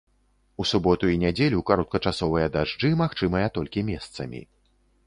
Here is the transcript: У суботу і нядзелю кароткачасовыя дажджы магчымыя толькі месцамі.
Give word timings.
У 0.63 0.65
суботу 0.69 1.11
і 1.15 1.17
нядзелю 1.25 1.59
кароткачасовыя 1.69 2.47
дажджы 2.57 2.93
магчымыя 3.05 3.47
толькі 3.61 3.87
месцамі. 3.93 4.45